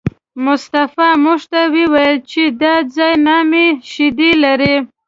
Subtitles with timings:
[0.45, 4.75] مصطفی موږ ته وویل چې دا ځای نامي شیدې لري.